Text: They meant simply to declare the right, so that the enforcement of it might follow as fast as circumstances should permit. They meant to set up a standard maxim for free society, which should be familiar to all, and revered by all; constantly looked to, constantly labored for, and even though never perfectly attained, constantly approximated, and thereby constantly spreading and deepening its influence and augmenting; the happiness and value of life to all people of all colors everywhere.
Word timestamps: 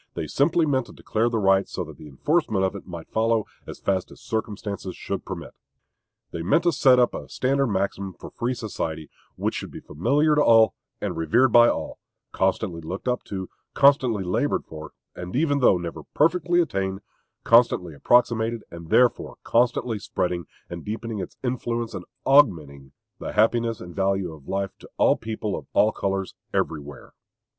They 0.15 0.21
meant 0.23 0.31
simply 0.31 0.65
to 0.65 0.91
declare 0.91 1.29
the 1.29 1.37
right, 1.37 1.69
so 1.69 1.83
that 1.83 1.97
the 1.97 2.07
enforcement 2.07 2.65
of 2.65 2.75
it 2.75 2.87
might 2.87 3.11
follow 3.11 3.45
as 3.67 3.77
fast 3.79 4.09
as 4.09 4.19
circumstances 4.19 4.95
should 4.95 5.25
permit. 5.25 5.53
They 6.31 6.41
meant 6.41 6.63
to 6.63 6.71
set 6.71 6.97
up 6.97 7.13
a 7.13 7.29
standard 7.29 7.67
maxim 7.67 8.13
for 8.15 8.31
free 8.31 8.55
society, 8.55 9.11
which 9.35 9.53
should 9.53 9.69
be 9.69 9.79
familiar 9.79 10.33
to 10.33 10.43
all, 10.43 10.73
and 11.01 11.15
revered 11.15 11.51
by 11.51 11.67
all; 11.69 11.99
constantly 12.31 12.81
looked 12.81 13.07
to, 13.25 13.47
constantly 13.75 14.23
labored 14.23 14.65
for, 14.65 14.93
and 15.15 15.35
even 15.35 15.59
though 15.59 15.77
never 15.77 16.01
perfectly 16.15 16.59
attained, 16.61 17.01
constantly 17.43 17.93
approximated, 17.93 18.63
and 18.71 18.89
thereby 18.89 19.33
constantly 19.43 19.99
spreading 19.99 20.47
and 20.67 20.83
deepening 20.83 21.19
its 21.19 21.37
influence 21.43 21.93
and 21.93 22.05
augmenting; 22.25 22.91
the 23.19 23.33
happiness 23.33 23.79
and 23.79 23.95
value 23.95 24.33
of 24.33 24.47
life 24.47 24.75
to 24.79 24.89
all 24.97 25.15
people 25.15 25.55
of 25.55 25.67
all 25.73 25.91
colors 25.91 26.33
everywhere. 26.55 27.13